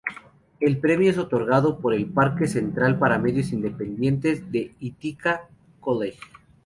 [0.59, 5.47] El premio es otorgado por el "Parque Central para Medios Independientes" del Ithaca
[5.79, 6.17] College.